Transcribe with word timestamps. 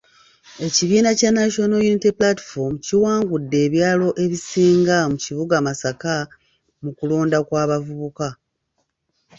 Ekibiina 0.65 1.09
kya 1.19 1.31
National 1.39 1.81
Unity 1.91 2.09
Platform 2.19 2.73
kiwangudde 2.85 3.57
ebyalo 3.65 4.07
ebisinga 4.23 4.95
mu 5.11 5.15
kibuga 5.23 5.55
Masaka 5.67 6.13
mu 6.83 6.91
kulonda 6.97 7.37
kw’abavubuka. 7.47 8.27